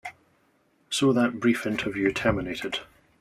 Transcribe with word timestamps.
So 0.89 1.13
that 1.13 1.39
brief 1.39 1.67
interview 1.67 2.11
terminated. 2.11 2.79